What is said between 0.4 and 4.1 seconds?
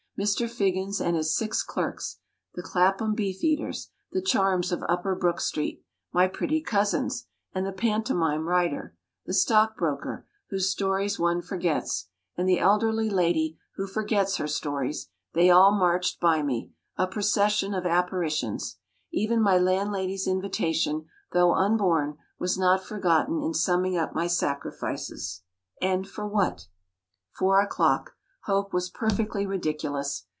Phiggins and his six clerks the Clapham beef eaters